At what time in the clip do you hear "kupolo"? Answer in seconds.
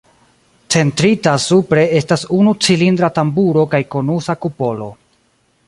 4.47-4.89